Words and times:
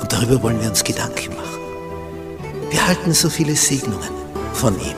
Und 0.00 0.12
darüber 0.12 0.42
wollen 0.42 0.60
wir 0.60 0.68
uns 0.68 0.82
Gedanken 0.82 1.34
machen. 1.36 1.60
Wir 2.70 2.86
halten 2.86 3.12
so 3.12 3.28
viele 3.28 3.54
Segnungen 3.54 4.08
von 4.54 4.74
ihm. 4.80 4.96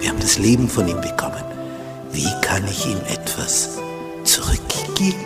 Wir 0.00 0.10
haben 0.10 0.20
das 0.20 0.38
Leben 0.38 0.68
von 0.68 0.88
ihm 0.88 1.00
bekommen. 1.00 1.42
Wie 2.12 2.30
kann 2.42 2.64
ich 2.64 2.86
ihm 2.86 2.98
etwas 3.08 3.78
zurückgeben? 4.24 5.24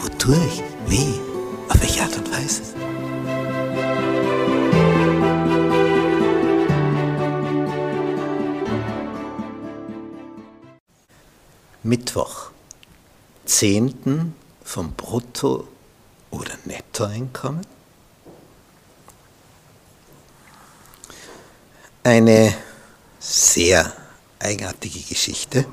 Wodurch? 0.00 0.62
Wie? 0.86 1.20
Auf 1.68 1.80
welche 1.80 2.02
Art 2.02 2.16
und 2.16 2.30
Weise? 2.32 2.62
Mittwoch, 11.82 12.50
10. 13.44 14.34
vom 14.64 14.92
Brutto- 14.94 15.68
oder 16.30 16.52
Nettoeinkommen? 16.64 17.75
Eine 22.06 22.54
sehr 23.18 23.92
eigenartige 24.38 25.00
Geschichte. 25.00 25.66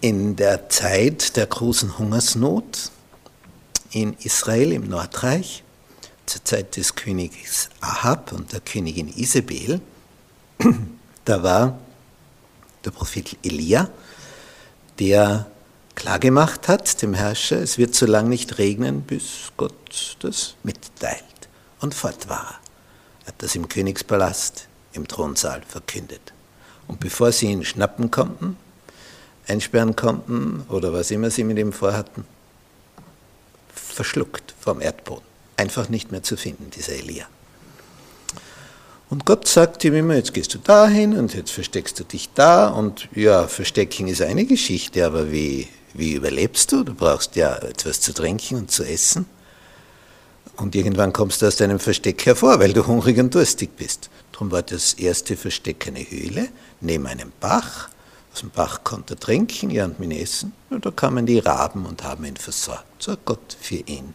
In 0.00 0.36
der 0.36 0.68
Zeit 0.68 1.34
der 1.36 1.46
großen 1.46 1.98
Hungersnot 1.98 2.92
in 3.90 4.16
Israel 4.20 4.70
im 4.70 4.88
Nordreich, 4.88 5.64
zur 6.26 6.44
Zeit 6.44 6.76
des 6.76 6.94
Königs 6.94 7.70
Ahab 7.80 8.30
und 8.30 8.52
der 8.52 8.60
Königin 8.60 9.08
Isabel, 9.08 9.80
da 11.24 11.42
war 11.42 11.80
der 12.84 12.92
Prophet 12.92 13.36
Elia, 13.42 13.90
der 15.00 15.50
klargemacht 15.96 16.68
hat 16.68 17.02
dem 17.02 17.14
Herrscher, 17.14 17.60
es 17.60 17.78
wird 17.78 17.96
so 17.96 18.06
lange 18.06 18.28
nicht 18.28 18.58
regnen, 18.58 19.02
bis 19.02 19.50
Gott 19.56 20.16
das 20.20 20.54
mitteilt. 20.62 21.33
Und 21.84 21.92
fort 21.92 22.30
war 22.30 22.60
er. 23.22 23.26
Hat 23.26 23.34
das 23.42 23.54
im 23.54 23.68
Königspalast, 23.68 24.68
im 24.94 25.06
Thronsaal 25.06 25.60
verkündet. 25.68 26.32
Und 26.88 26.98
bevor 26.98 27.30
sie 27.30 27.48
ihn 27.48 27.62
schnappen 27.62 28.10
konnten, 28.10 28.56
einsperren 29.46 29.94
konnten 29.94 30.64
oder 30.70 30.94
was 30.94 31.10
immer 31.10 31.28
sie 31.30 31.44
mit 31.44 31.58
ihm 31.58 31.74
vorhatten, 31.74 32.24
verschluckt 33.68 34.54
vom 34.58 34.80
Erdboden. 34.80 35.26
Einfach 35.58 35.90
nicht 35.90 36.10
mehr 36.10 36.22
zu 36.22 36.38
finden, 36.38 36.70
dieser 36.70 36.94
Elia. 36.94 37.26
Und 39.10 39.26
Gott 39.26 39.46
sagt 39.46 39.84
ihm 39.84 39.92
immer, 39.92 40.14
jetzt 40.14 40.32
gehst 40.32 40.54
du 40.54 40.58
dahin 40.58 41.14
und 41.18 41.34
jetzt 41.34 41.50
versteckst 41.50 42.00
du 42.00 42.04
dich 42.04 42.30
da. 42.34 42.68
Und 42.68 43.10
ja, 43.14 43.46
Verstecken 43.46 44.08
ist 44.08 44.22
eine 44.22 44.46
Geschichte, 44.46 45.04
aber 45.04 45.30
wie, 45.30 45.68
wie 45.92 46.14
überlebst 46.14 46.72
du? 46.72 46.82
Du 46.82 46.94
brauchst 46.94 47.36
ja 47.36 47.56
etwas 47.56 48.00
zu 48.00 48.14
trinken 48.14 48.56
und 48.56 48.70
zu 48.70 48.84
essen. 48.84 49.26
Und 50.56 50.74
irgendwann 50.74 51.12
kommst 51.12 51.42
du 51.42 51.46
aus 51.46 51.56
deinem 51.56 51.78
Versteck 51.78 52.24
hervor, 52.26 52.60
weil 52.60 52.72
du 52.72 52.86
hungrig 52.86 53.18
und 53.18 53.34
durstig 53.34 53.76
bist. 53.76 54.08
Darum 54.32 54.50
war 54.50 54.62
das 54.62 54.94
erste 54.94 55.36
Versteck 55.36 55.86
eine 55.86 56.00
Höhle 56.08 56.48
neben 56.80 57.06
einem 57.06 57.32
Bach. 57.40 57.88
Aus 58.32 58.40
dem 58.40 58.50
Bach 58.50 58.84
konnte 58.84 59.14
er 59.14 59.20
trinken, 59.20 59.70
ja 59.70 59.84
und 59.84 59.98
mit 59.98 60.12
Essen. 60.12 60.52
Und 60.70 60.86
da 60.86 60.90
kamen 60.90 61.26
die 61.26 61.38
Raben 61.38 61.86
und 61.86 62.02
haben 62.04 62.24
ihn 62.24 62.36
versorgt. 62.36 62.84
So 62.98 63.12
hat 63.12 63.24
Gott 63.24 63.56
für 63.60 63.76
ihn 63.76 64.14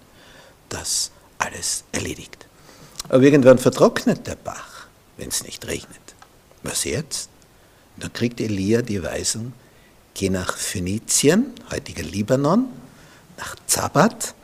das 0.70 1.12
alles 1.38 1.84
erledigt. 1.92 2.48
Aber 3.10 3.24
irgendwann 3.24 3.58
vertrocknet 3.58 4.28
der 4.28 4.36
Bach 4.36 4.80
wenn 5.20 5.30
es 5.30 5.44
nicht 5.44 5.68
regnet. 5.68 6.16
Was 6.64 6.84
jetzt? 6.84 7.30
dann 7.98 8.14
kriegt 8.14 8.40
Elia 8.40 8.82
die 8.82 9.04
Weisung, 9.04 9.52
geh 10.14 10.30
nach 10.30 10.56
Phönizien, 10.56 11.54
heutiger 11.70 12.04
Libanon, 12.04 12.68
nach 13.38 13.58
Zabat. 13.68 14.36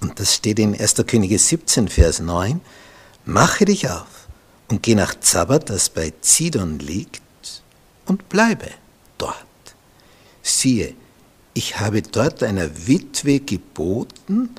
Und 0.00 0.18
das 0.18 0.34
steht 0.34 0.58
in 0.58 0.78
1. 0.78 0.94
Könige 1.06 1.38
17, 1.38 1.88
Vers 1.88 2.20
9. 2.20 2.60
Mache 3.24 3.66
dich 3.66 3.90
auf 3.90 4.28
und 4.68 4.82
geh 4.82 4.94
nach 4.94 5.18
Zabat, 5.20 5.68
das 5.70 5.90
bei 5.90 6.12
Zidon 6.20 6.78
liegt, 6.78 7.20
und 8.06 8.28
bleibe 8.28 8.70
dort. 9.18 9.36
Siehe, 10.42 10.94
ich 11.54 11.78
habe 11.78 12.02
dort 12.02 12.42
einer 12.42 12.86
Witwe 12.86 13.40
geboten, 13.40 14.50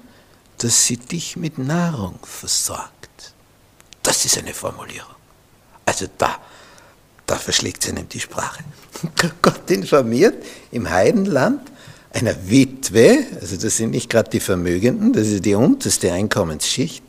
dass 0.60 0.86
sie 0.86 0.98
dich 0.98 1.36
mit 1.36 1.58
Nahrung 1.58 2.20
versorgt. 2.24 3.34
Das 4.04 4.26
ist 4.26 4.38
eine 4.38 4.54
Formulierung. 4.54 5.16
Also 5.86 6.06
da, 6.18 6.40
da 7.26 7.36
verschlägt 7.36 7.84
sie 7.84 7.90
einem 7.90 8.08
die 8.08 8.20
Sprache. 8.20 8.64
Gott 9.42 9.70
informiert 9.72 10.44
im 10.72 10.90
Heidenland 10.90 11.72
einer 12.14 12.36
Witwe, 12.50 13.26
also 13.40 13.56
das 13.56 13.78
sind 13.78 13.92
nicht 13.92 14.10
gerade 14.10 14.30
die 14.30 14.40
Vermögenden, 14.40 15.14
das 15.14 15.28
ist 15.28 15.46
die 15.46 15.56
unterste 15.56 16.12
Einkommensschicht, 16.12 17.04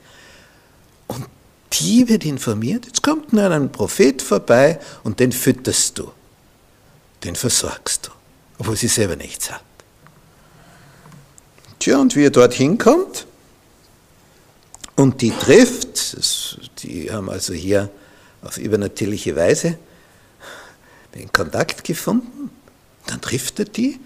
und 1.08 1.26
die 1.72 2.08
wird 2.08 2.24
informiert, 2.24 2.86
jetzt 2.86 3.02
kommt 3.02 3.32
nur 3.32 3.50
ein 3.50 3.72
Prophet 3.72 4.22
vorbei 4.22 4.78
und 5.02 5.18
den 5.20 5.32
fütterst 5.32 5.98
du, 5.98 6.12
den 7.24 7.34
versorgst 7.34 8.06
du, 8.06 8.10
obwohl 8.58 8.76
sie 8.76 8.88
selber 8.88 9.16
nichts 9.16 9.50
hat. 9.50 9.64
Tja, 11.78 11.98
und 11.98 12.14
wie 12.14 12.26
er 12.26 12.30
dorthin 12.30 12.78
kommt, 12.78 13.26
und 14.94 15.20
die 15.20 15.30
trifft, 15.30 16.16
die 16.82 17.10
haben 17.10 17.28
also 17.30 17.54
hier 17.54 17.90
auf 18.42 18.58
übernatürliche 18.58 19.34
Weise 19.34 19.78
den 21.14 21.32
Kontakt 21.32 21.82
gefunden, 21.84 22.50
dann 23.06 23.20
trifft 23.20 23.58
er 23.58 23.64
die. 23.64 23.98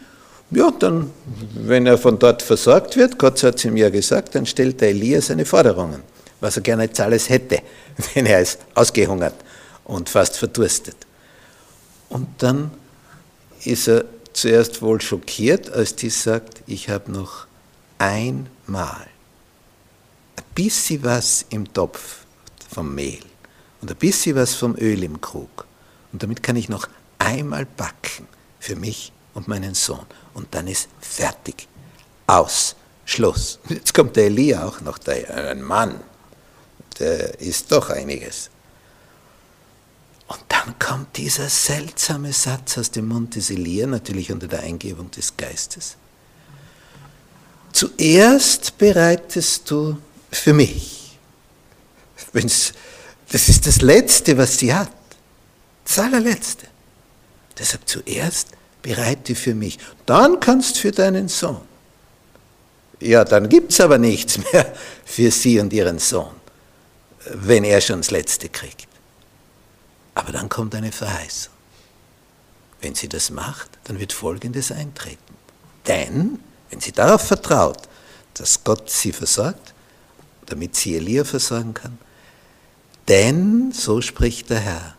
Ja, 0.50 0.70
dann, 0.70 1.10
wenn 1.54 1.86
er 1.86 1.98
von 1.98 2.18
dort 2.18 2.42
versorgt 2.42 2.96
wird, 2.96 3.18
Gott 3.18 3.42
hat 3.42 3.56
es 3.56 3.64
ihm 3.64 3.76
ja 3.76 3.90
gesagt, 3.90 4.34
dann 4.34 4.46
stellt 4.46 4.80
der 4.80 4.90
Elia 4.90 5.20
seine 5.20 5.44
Forderungen, 5.44 6.02
was 6.40 6.56
er 6.56 6.62
gerne 6.62 6.84
jetzt 6.84 7.00
alles 7.00 7.28
hätte, 7.28 7.60
wenn 8.14 8.26
er 8.26 8.40
ist 8.40 8.58
ausgehungert 8.74 9.34
und 9.84 10.08
fast 10.08 10.36
verdurstet. 10.36 10.96
Und 12.08 12.28
dann 12.38 12.70
ist 13.64 13.88
er 13.88 14.04
zuerst 14.32 14.82
wohl 14.82 15.00
schockiert, 15.00 15.70
als 15.70 15.96
die 15.96 16.10
sagt, 16.10 16.62
ich 16.66 16.88
habe 16.88 17.10
noch 17.10 17.46
einmal 17.98 19.06
bisschen 20.56 21.04
was 21.04 21.44
im 21.50 21.72
Topf 21.72 22.24
vom 22.72 22.94
Mehl 22.94 23.20
und 23.82 23.90
ein 23.90 23.96
bisschen 23.96 24.34
was 24.36 24.54
vom 24.54 24.74
Öl 24.76 25.04
im 25.04 25.20
Krug. 25.20 25.66
Und 26.12 26.22
damit 26.22 26.42
kann 26.42 26.56
ich 26.56 26.70
noch 26.70 26.88
einmal 27.18 27.66
backen 27.66 28.26
für 28.58 28.74
mich 28.74 29.12
und 29.36 29.48
meinen 29.48 29.74
Sohn. 29.74 30.06
Und 30.34 30.52
dann 30.54 30.66
ist 30.66 30.88
fertig. 30.98 31.68
Aus. 32.26 32.74
Schluss. 33.04 33.60
Jetzt 33.68 33.94
kommt 33.94 34.16
der 34.16 34.24
Elia 34.24 34.66
auch 34.66 34.80
noch, 34.80 34.98
der, 34.98 35.50
ein 35.50 35.62
Mann. 35.62 36.00
Der 36.98 37.38
ist 37.40 37.70
doch 37.70 37.90
einiges. 37.90 38.50
Und 40.26 40.40
dann 40.48 40.76
kommt 40.78 41.16
dieser 41.16 41.48
seltsame 41.48 42.32
Satz 42.32 42.78
aus 42.78 42.90
dem 42.90 43.06
Mund 43.06 43.36
des 43.36 43.50
Elia, 43.50 43.86
natürlich 43.86 44.32
unter 44.32 44.48
der 44.48 44.60
Eingebung 44.60 45.08
des 45.12 45.36
Geistes. 45.36 45.96
Zuerst 47.72 48.76
bereitest 48.78 49.70
du 49.70 49.98
für 50.32 50.52
mich. 50.52 51.18
Wenn's, 52.32 52.72
das 53.30 53.48
ist 53.48 53.66
das 53.66 53.82
Letzte, 53.82 54.36
was 54.36 54.58
sie 54.58 54.74
hat. 54.74 54.90
Das 55.84 55.98
allerletzte. 56.00 56.66
Deshalb 57.56 57.88
zuerst 57.88 58.48
bereite 58.86 59.34
für 59.34 59.54
mich. 59.54 59.78
Dann 60.06 60.38
kannst 60.38 60.76
du 60.76 60.80
für 60.82 60.92
deinen 60.92 61.26
Sohn. 61.26 61.60
Ja, 63.00 63.24
dann 63.24 63.48
gibt 63.48 63.72
es 63.72 63.80
aber 63.80 63.98
nichts 63.98 64.38
mehr 64.52 64.72
für 65.04 65.30
sie 65.32 65.58
und 65.58 65.72
ihren 65.72 65.98
Sohn, 65.98 66.34
wenn 67.32 67.64
er 67.64 67.80
schon 67.80 67.98
das 67.98 68.12
Letzte 68.12 68.48
kriegt. 68.48 68.86
Aber 70.14 70.30
dann 70.30 70.48
kommt 70.48 70.74
eine 70.76 70.92
Verheißung. 70.92 71.52
Wenn 72.80 72.94
sie 72.94 73.08
das 73.08 73.30
macht, 73.30 73.70
dann 73.84 73.98
wird 73.98 74.12
Folgendes 74.12 74.70
eintreten. 74.70 75.34
Denn, 75.88 76.38
wenn 76.70 76.80
sie 76.80 76.92
darauf 76.92 77.22
vertraut, 77.22 77.88
dass 78.34 78.62
Gott 78.62 78.88
sie 78.88 79.12
versorgt, 79.12 79.74
damit 80.46 80.76
sie 80.76 80.94
Elia 80.96 81.24
versorgen 81.24 81.74
kann. 81.74 81.98
Denn, 83.08 83.72
so 83.72 84.00
spricht 84.00 84.48
der 84.50 84.60
Herr, 84.60 84.96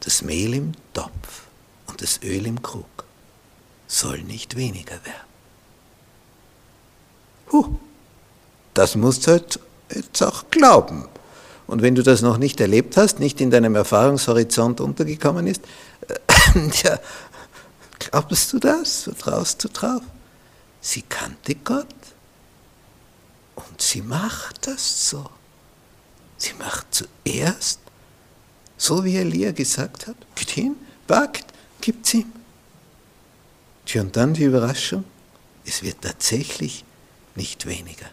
das 0.00 0.22
Mehl 0.22 0.54
im 0.54 0.72
Topf 0.94 1.42
und 1.86 2.00
das 2.00 2.20
Öl 2.22 2.46
im 2.46 2.62
Krug 2.62 2.86
soll 3.90 4.22
nicht 4.22 4.56
weniger 4.56 5.04
werden. 5.04 5.30
Huh, 7.50 7.74
das 8.72 8.94
musst 8.94 9.26
du 9.26 9.32
halt 9.32 9.58
jetzt 9.92 10.22
auch 10.22 10.44
glauben. 10.50 11.08
Und 11.66 11.82
wenn 11.82 11.96
du 11.96 12.02
das 12.02 12.22
noch 12.22 12.38
nicht 12.38 12.60
erlebt 12.60 12.96
hast, 12.96 13.18
nicht 13.18 13.40
in 13.40 13.50
deinem 13.50 13.74
Erfahrungshorizont 13.74 14.80
untergekommen 14.80 15.46
ist, 15.46 15.62
äh, 16.08 16.14
ja, 16.84 17.00
glaubst 17.98 18.52
du 18.52 18.58
das? 18.60 19.02
Vertraust 19.02 19.64
du 19.64 19.68
drauf? 19.68 20.02
Sie 20.80 21.02
kannte 21.02 21.56
Gott 21.56 21.86
und 23.56 23.82
sie 23.82 24.02
macht 24.02 24.68
das 24.68 25.10
so. 25.10 25.28
Sie 26.38 26.54
macht 26.54 26.86
zuerst, 26.94 27.80
so 28.76 29.04
wie 29.04 29.16
Elia 29.16 29.50
gesagt 29.50 30.06
hat, 30.06 30.16
geht 30.36 30.50
hin, 30.50 30.76
backt, 31.06 31.44
gibt's 31.80 32.14
ihm. 32.14 32.39
Und 33.98 34.16
dann 34.16 34.34
die 34.34 34.44
Überraschung, 34.44 35.04
es 35.64 35.82
wird 35.82 36.02
tatsächlich 36.02 36.84
nicht 37.34 37.66
weniger. 37.66 38.06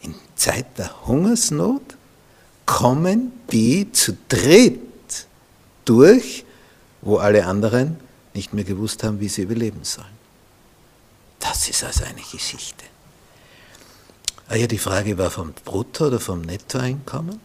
In 0.00 0.14
Zeit 0.36 0.78
der 0.78 1.06
Hungersnot 1.06 1.96
kommen 2.64 3.32
die 3.50 3.90
zu 3.92 4.16
dritt 4.28 5.26
durch, 5.84 6.44
wo 7.02 7.18
alle 7.18 7.46
anderen 7.46 7.98
nicht 8.34 8.52
mehr 8.52 8.64
gewusst 8.64 9.02
haben, 9.02 9.20
wie 9.20 9.28
sie 9.28 9.42
überleben 9.42 9.84
sollen. 9.84 10.16
Das 11.40 11.68
ist 11.68 11.84
also 11.84 12.04
eine 12.04 12.20
Geschichte. 12.20 12.84
Ah 14.48 14.56
ja, 14.56 14.66
die 14.66 14.78
Frage 14.78 15.18
war 15.18 15.30
vom 15.30 15.52
Brutto- 15.64 16.06
oder 16.06 16.20
vom 16.20 16.40
Nettoeinkommen. 16.40 17.40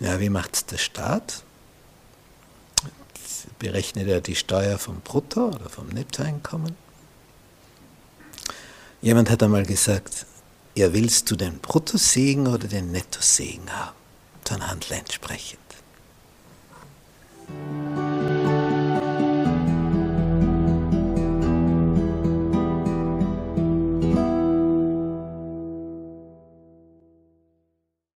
Ja, 0.00 0.18
wie 0.20 0.30
macht 0.30 0.54
es 0.54 0.66
der 0.66 0.78
Staat? 0.78 1.43
Berechnet 3.58 4.08
er 4.08 4.20
die 4.20 4.36
Steuer 4.36 4.78
vom 4.78 5.00
Brutto- 5.00 5.48
oder 5.48 5.68
vom 5.68 5.88
Nettoeinkommen? 5.88 6.76
Jemand 9.00 9.30
hat 9.30 9.42
einmal 9.42 9.64
gesagt, 9.64 10.26
ja, 10.74 10.92
willst 10.92 11.30
du 11.30 11.36
den 11.36 11.58
Bruttosegen 11.58 12.46
oder 12.46 12.68
den 12.68 12.90
Nettosegen 12.90 13.70
haben? 13.70 13.96
Dann 14.44 14.66
handle 14.66 14.96
entsprechend. 14.96 15.63